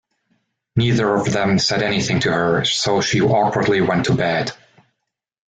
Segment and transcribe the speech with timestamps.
[0.75, 4.51] Neither of them said anything to her, so she awkwardly went to bed.